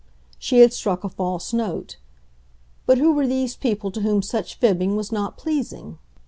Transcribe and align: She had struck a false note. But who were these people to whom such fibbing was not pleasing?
She 0.39 0.61
had 0.61 0.73
struck 0.73 1.03
a 1.03 1.09
false 1.09 1.53
note. 1.53 1.97
But 2.87 2.97
who 2.97 3.13
were 3.13 3.27
these 3.27 3.55
people 3.55 3.91
to 3.91 4.01
whom 4.01 4.23
such 4.23 4.55
fibbing 4.55 4.95
was 4.95 5.11
not 5.11 5.37
pleasing? 5.37 5.99